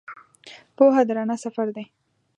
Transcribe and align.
پوهه 0.75 1.01
د 1.07 1.09
رڼا 1.17 1.35
سفر 1.43 1.67
دی. 1.75 1.85